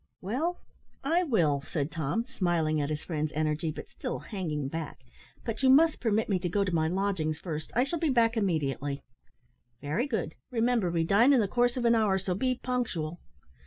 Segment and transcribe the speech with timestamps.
[0.19, 0.57] "Well,
[1.03, 4.97] I will," said Tom, smiling at his friend's energy, but still hanging back;
[5.45, 7.71] "but you must permit me to go to my lodgings first.
[7.75, 9.03] I shall be back immediately."
[9.79, 10.33] "Very good.
[10.49, 13.19] Remember, we dine in the course of an hour, so be punctual."